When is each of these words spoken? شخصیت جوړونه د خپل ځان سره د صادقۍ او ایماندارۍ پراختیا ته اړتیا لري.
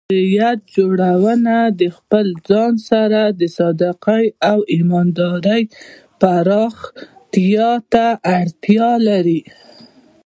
شخصیت 0.03 0.59
جوړونه 0.75 1.55
د 1.81 1.81
خپل 1.97 2.25
ځان 2.49 2.73
سره 2.89 3.21
د 3.39 3.41
صادقۍ 3.57 4.25
او 4.49 4.57
ایماندارۍ 4.73 5.63
پراختیا 6.21 7.71
ته 7.93 8.05
اړتیا 8.37 8.89
لري. 9.07 9.41